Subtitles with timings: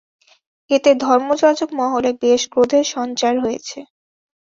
[0.69, 3.79] এতে ধর্মযাজক মহলে বেশ ক্রোধের সঞ্চার হয়েছে।